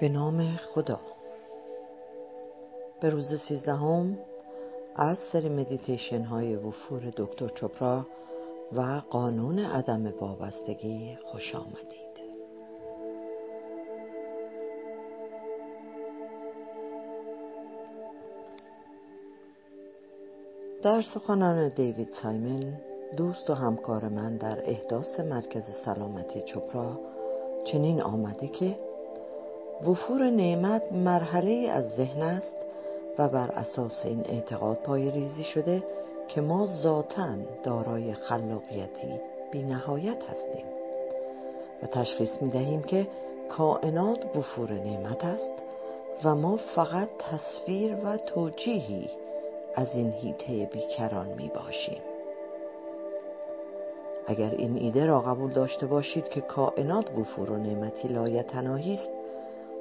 [0.00, 1.00] به نام خدا.
[3.00, 4.18] به روز سیزدهم
[4.96, 8.06] از سری مدیتیشن های وفور دکتر چوپرا
[8.72, 12.08] و قانون عدم وابستگی خوش آمدید.
[20.82, 22.80] در سخنان دیوید سایمن
[23.16, 27.00] دوست و همکار من در احداث مرکز سلامتی چوپرا
[27.64, 28.87] چنین آمده که
[29.86, 32.56] وفور نعمت مرحله از ذهن است
[33.18, 35.84] و بر اساس این اعتقاد پای ریزی شده
[36.28, 40.64] که ما ذاتا دارای خلاقیتی بی نهایت هستیم.
[41.82, 43.06] و تشخیص می دهیم که
[43.48, 45.62] کائنات وفور نعمت است
[46.24, 49.10] و ما فقط تصویر و توجیهی
[49.74, 52.02] از این هیته بیکران می باشیم
[54.26, 59.17] اگر این ایده را قبول داشته باشید که کائنات وفور و نعمتی لایتناهی است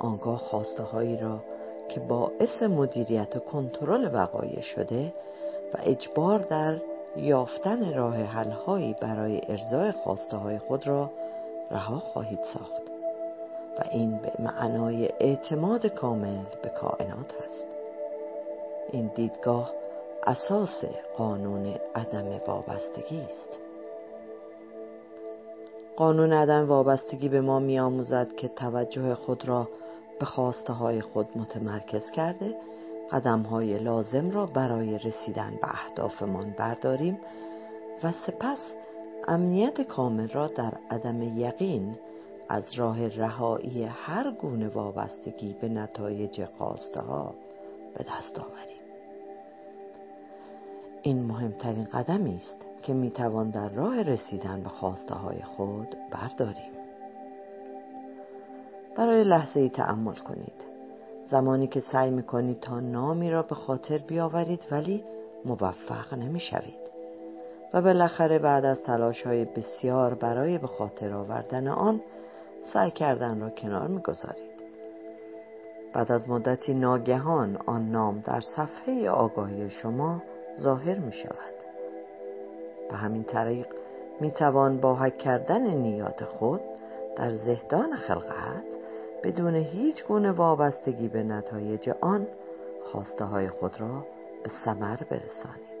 [0.00, 1.38] آنگاه خواسته هایی را
[1.88, 5.12] که باعث مدیریت و کنترل وقایع شده
[5.74, 6.80] و اجبار در
[7.16, 11.10] یافتن راه حلهایی برای ارزای خواسته های خود را
[11.70, 12.82] رها خواهید ساخت
[13.78, 17.66] و این به معنای اعتماد کامل به کائنات است
[18.92, 19.72] این دیدگاه
[20.26, 20.84] اساس
[21.16, 23.58] قانون عدم وابستگی است.
[25.96, 29.68] قانون عدم وابستگی به ما میآموزد که توجه خود را
[30.20, 32.56] به خواسته های خود متمرکز کرده
[33.12, 37.18] قدم های لازم را برای رسیدن به اهدافمان برداریم
[38.02, 38.74] و سپس
[39.28, 41.96] امنیت کامل را در عدم یقین
[42.48, 47.34] از راه رهایی هر گونه وابستگی به نتایج خواسته ها
[47.94, 48.80] به دست آوریم.
[51.02, 56.79] این مهمترین قدمی است که می‌توان در راه رسیدن به خواسته های خود برداریم.
[59.00, 60.64] برای لحظه ای تأمل کنید.
[61.24, 65.04] زمانی که سعی می‌کنید تا نامی را به خاطر بیاورید ولی
[65.44, 66.90] موفق نمی‌شوید.
[67.74, 72.00] و بالاخره بعد از تلاش های بسیار برای به خاطر آوردن آن
[72.72, 74.50] سعی کردن را کنار می‌گذارید.
[75.92, 80.22] بعد از مدتی ناگهان آن نام در صفحه آگاهی شما
[80.60, 81.54] ظاهر می شود
[82.90, 83.66] به همین طریق
[84.20, 86.60] می توان با حک کردن نیات خود
[87.16, 88.80] در زهدان خلقت
[89.22, 92.26] بدون هیچ گونه وابستگی به نتایج آن
[92.82, 94.06] خواسته های خود را
[94.44, 95.80] به ثمر برسانید.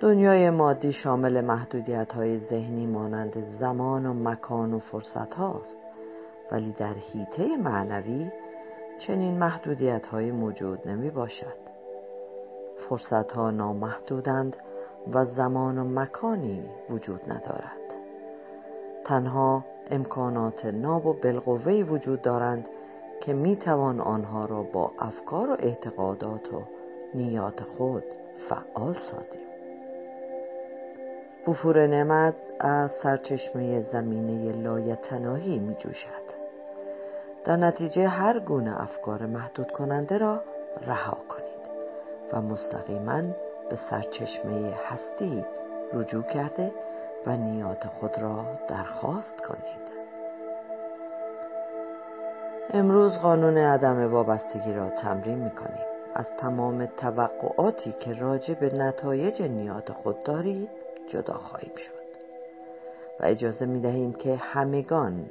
[0.00, 5.82] دنیای مادی شامل محدودیت های ذهنی مانند زمان و مکان و فرصت هاست
[6.52, 8.30] ولی در حیطه معنوی
[8.98, 11.56] چنین محدودیت های موجود نمی باشد.
[12.88, 14.56] فرصت ها نامحدودند
[15.12, 17.80] و زمان و مکانی وجود ندارد.
[19.04, 22.68] تنها امکانات ناب و بالقوه وجود دارند
[23.20, 26.62] که می توان آنها را با افکار و اعتقادات و
[27.14, 28.04] نیات خود
[28.48, 29.42] فعال سازیم.
[31.46, 36.42] بفور نعمت از سرچشمه زمینه لایتناهی می جوشد
[37.44, 40.40] در نتیجه هر گونه افکار محدود کننده را
[40.86, 41.62] رها کنید
[42.32, 43.22] و مستقیما
[43.70, 45.44] به سرچشمه هستی
[45.92, 46.72] رجوع کرده
[47.26, 49.82] و نیات خود را درخواست کنید.
[52.70, 59.42] امروز قانون عدم وابستگی را تمرین می کنیم از تمام توقعاتی که راجع به نتایج
[59.42, 60.68] نیات خود دارید
[61.08, 62.02] جدا خواهیم شد.
[63.20, 65.30] و اجازه می دهیم که همگان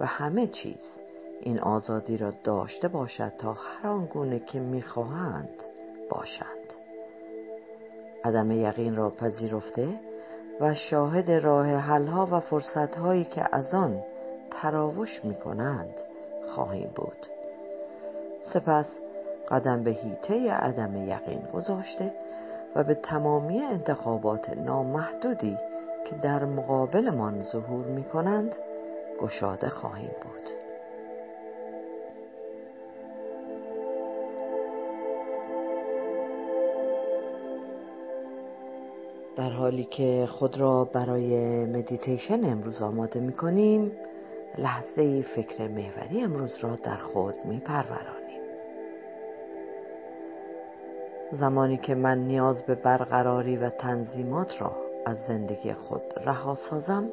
[0.00, 1.02] و همه چیز
[1.40, 5.62] این آزادی را داشته باشد تا هر آنگونه که می‌خواهند
[6.10, 6.74] باشند.
[8.24, 10.00] عدم یقین را پذیرفته
[10.60, 14.02] و شاهد راه حلها و فرصتهایی که از آن
[14.50, 16.00] تراوش می کنند
[16.48, 17.26] خواهیم بود.
[18.42, 18.98] سپس
[19.48, 22.12] قدم به هیته عدم یقین گذاشته
[22.74, 25.58] و به تمامی انتخابات نامحدودی
[26.04, 28.56] که در مقابلمان ظهور می کنند
[29.20, 30.63] گشاده خواهیم بود.
[39.36, 43.92] در حالی که خود را برای مدیتیشن امروز آماده می کنیم
[44.58, 48.40] لحظه فکر محوری امروز را در خود می پرورانیم
[51.32, 54.72] زمانی که من نیاز به برقراری و تنظیمات را
[55.06, 57.08] از زندگی خود رها سازم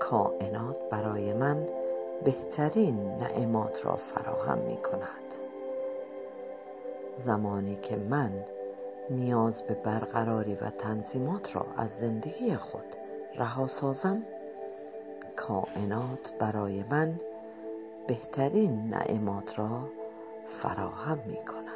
[0.00, 1.66] کائنات برای من
[2.24, 5.34] بهترین نعمات را فراهم می کند
[7.24, 8.30] زمانی که من
[9.10, 12.96] نیاز به برقراری و تنظیمات را از زندگی خود
[13.36, 14.22] رها سازم.
[15.36, 17.20] کائنات برای من
[18.08, 19.88] بهترین نعمات را
[20.62, 21.68] فراهم می کند.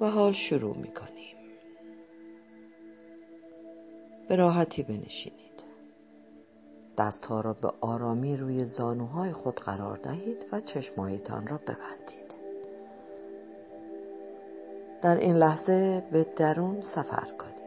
[0.00, 1.36] و حال شروع می کنیم.
[4.28, 5.47] به راحتی بنشینید
[6.98, 12.28] دستها را به آرامی روی زانوهای خود قرار دهید و چشمایتان را ببندید.
[15.02, 17.58] در این لحظه به درون سفر کنید.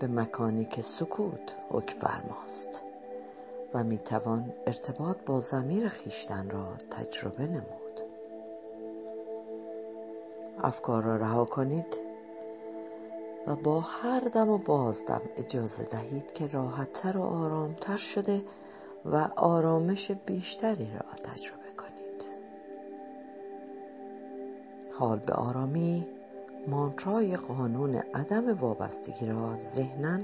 [0.00, 2.82] به مکانی که سکوت حکم فرماست
[3.74, 8.00] و می‌توان ارتباط با زمیر خیشتن را تجربه نمود.
[10.58, 12.01] افکار را رها کنید.
[13.46, 18.42] و با هر دم و بازدم اجازه دهید که راحتتر و آرامتر شده
[19.04, 22.24] و آرامش بیشتری را تجربه کنید.
[24.98, 26.06] حال به آرامی
[26.68, 30.18] مانترای قانون عدم وابستگی را ذهنا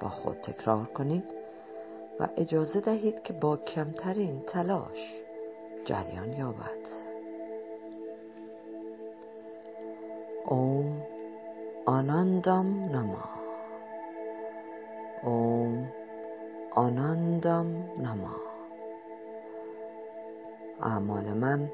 [0.00, 1.24] با خود تکرار کنید
[2.20, 5.22] و اجازه دهید که با کمترین تلاش
[5.84, 7.06] جریان یابد.
[10.46, 11.05] اوم
[11.86, 13.24] آناندام نما.
[15.22, 15.88] اوم
[16.70, 17.66] آناندام
[17.98, 18.36] نما.
[20.82, 21.70] اعمال من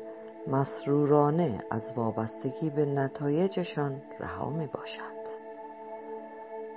[0.46, 5.22] مسرورانه از وابستگی به نتایجشان رها می باشد.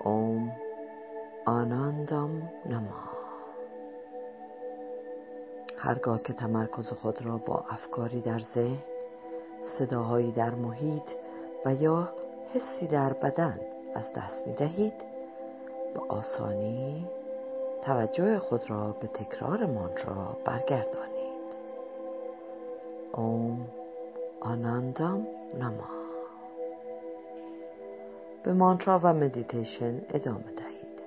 [0.03, 0.51] اوم
[1.45, 3.15] آناندام نما.
[5.77, 8.77] هرگاه که تمرکز خود را با افکاری در ذهن
[9.79, 11.09] صداهایی در محیط
[11.65, 12.09] و یا
[12.53, 13.59] حسی در بدن
[13.95, 14.93] از دست می دهید
[15.93, 17.07] به آسانی
[17.81, 21.55] توجه خود را به تکرار مانترا برگردانید.
[23.13, 23.67] اوم
[24.41, 25.27] آناندام
[25.59, 25.89] نما.
[28.43, 31.01] به مانترا و مدیتیشن ادامه دهید.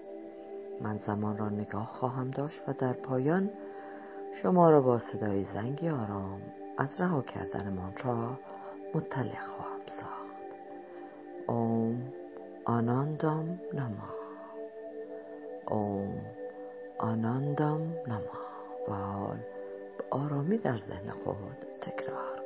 [0.81, 3.51] من زمان را نگاه خواهم داشت و در پایان
[4.43, 6.43] شما را با صدای زنگی آرام
[6.79, 8.39] از رها کردن مانترا
[8.95, 10.18] مطلع خواهم ساخت.
[12.69, 14.09] آناندام نما.
[15.69, 16.21] اوم
[16.99, 18.39] آناندام نما.
[18.89, 19.39] و حال
[19.99, 22.38] به آرامی در ذهن خود تکرار.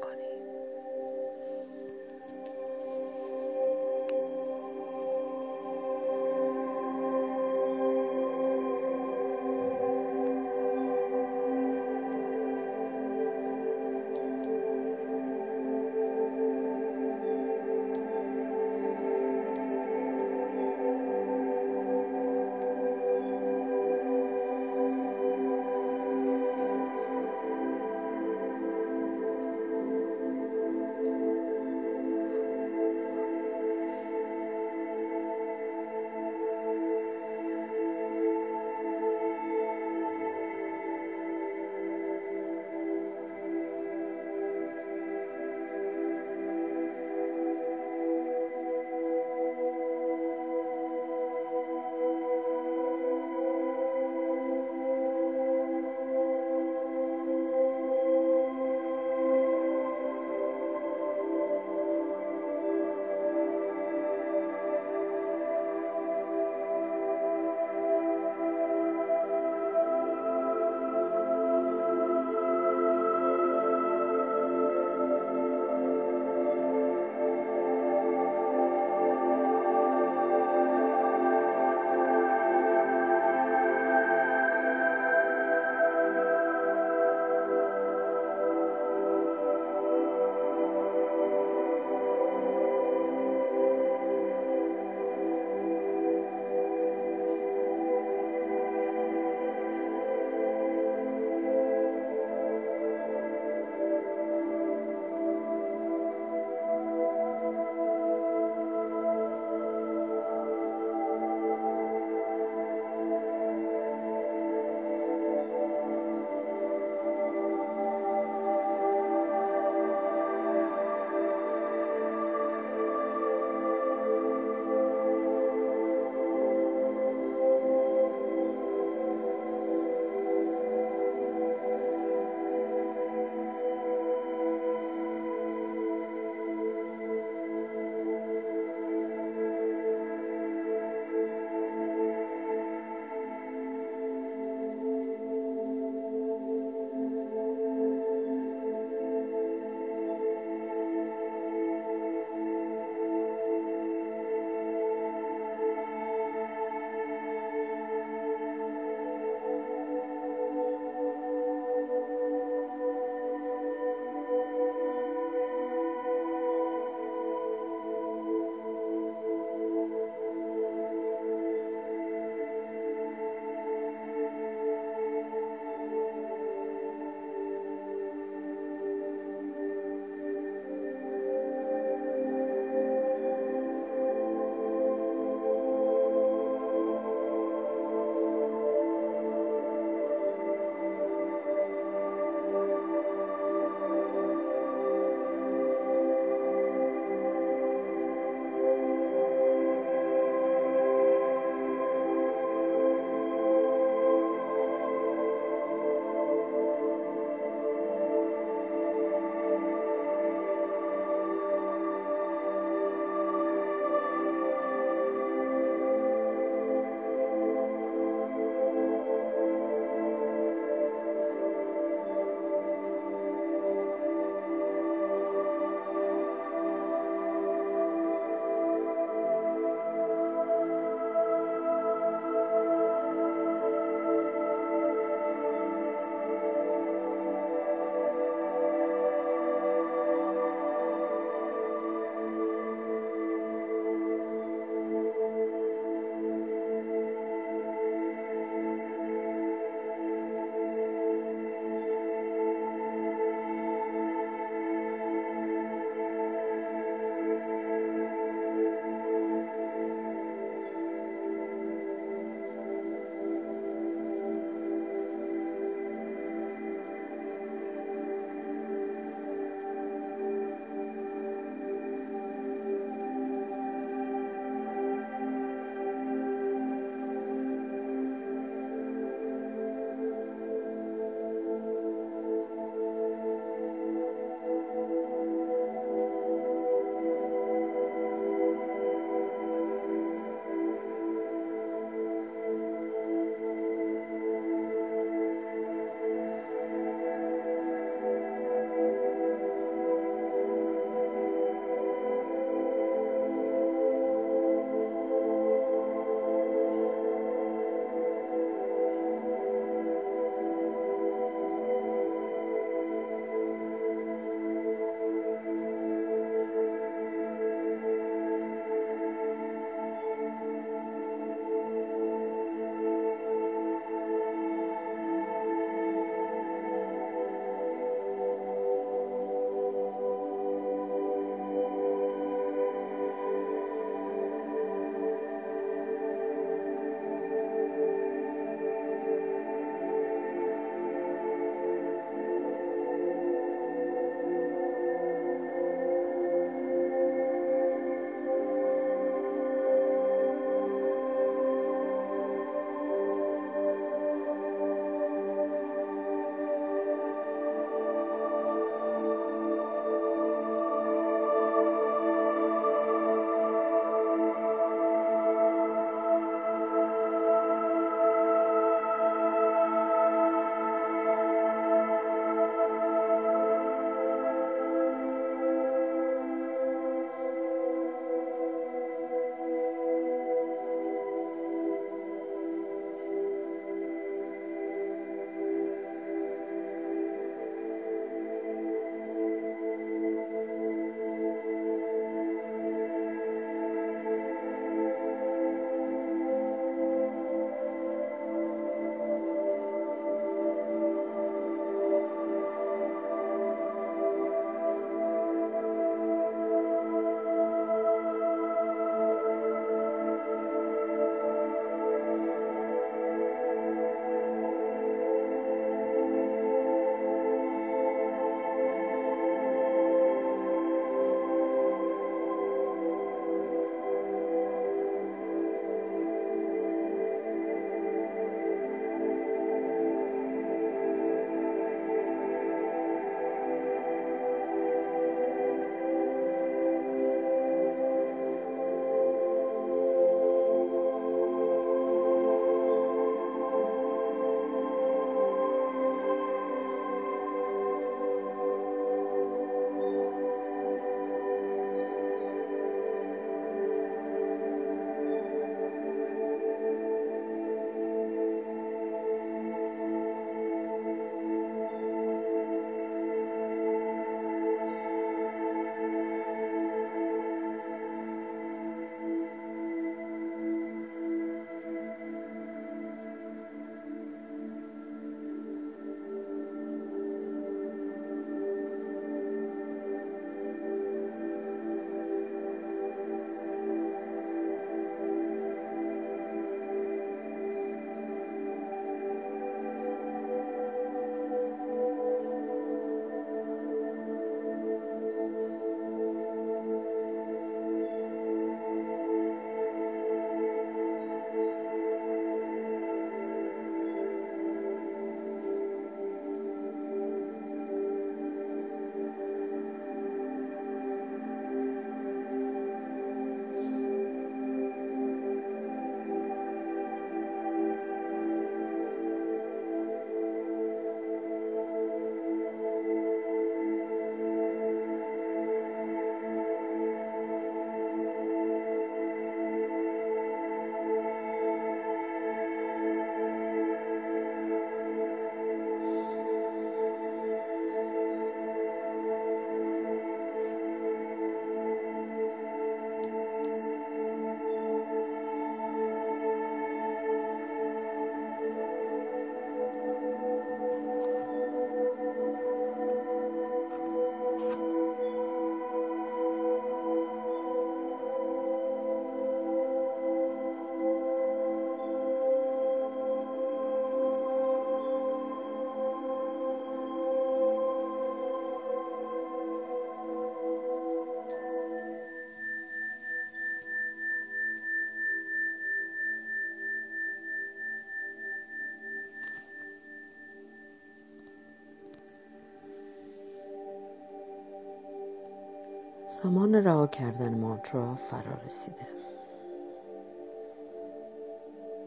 [586.22, 588.86] زمان رها کردن مانترا فرا رسیده.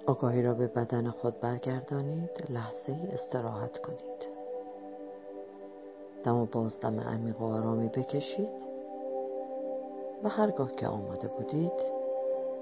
[0.06, 4.30] آگاهی را به بدن خود برگردانید لحظه استراحت کنید.
[6.24, 8.50] دم و بازدم عمیق و آرامی بکشید
[10.24, 11.78] و هرگاه که آماده بودید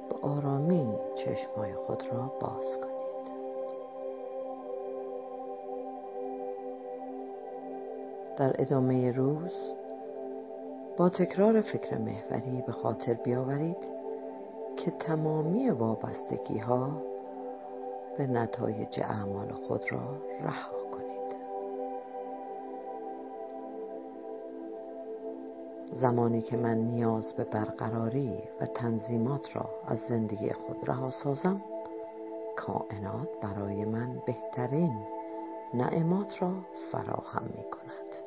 [0.10, 2.94] به آرامی چشمای خود را باز کنید.
[8.38, 9.54] در ادامه روز
[10.98, 13.78] با تکرار فکر محوری به خاطر بیاورید
[14.78, 17.02] که تمامی وابستگی ها
[18.18, 21.36] به نتایج اعمال خود را رها کنید.
[25.94, 31.62] زمانی که من نیاز به برقراری و تنظیمات را از زندگی خود رها سازم
[32.56, 35.06] کائنات برای من بهترین
[35.74, 36.54] نعمات را
[36.92, 38.23] فراهم می کند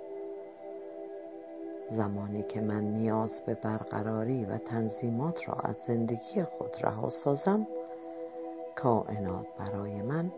[1.90, 7.66] زمانی که من نیاز به برقراری و تنظیمات را از زندگی خود رها سازم
[8.74, 10.32] کائنات برای من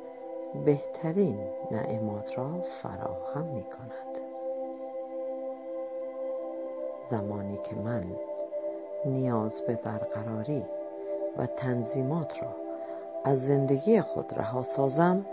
[0.65, 1.39] بهترین
[1.71, 2.51] نعمات را
[2.83, 4.21] فراهم می کند.
[7.11, 8.05] زمانی که من
[9.05, 10.65] نیاز به برقراری
[11.39, 12.49] و تنظیمات را
[13.25, 15.27] از زندگی خود رها سازم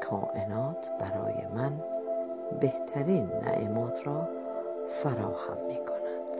[0.00, 1.72] کائنات برای من
[2.60, 4.28] بهترین نعمات را
[5.10, 6.30] فراهم می کند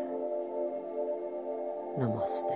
[1.99, 2.56] نماسته.